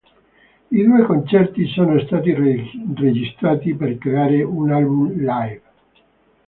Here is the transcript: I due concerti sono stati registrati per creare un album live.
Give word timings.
I 0.71 0.81
due 0.83 1.05
concerti 1.05 1.67
sono 1.67 1.99
stati 1.99 2.33
registrati 2.33 3.75
per 3.75 3.99
creare 3.99 4.41
un 4.41 4.71
album 4.71 5.11
live. 5.15 5.61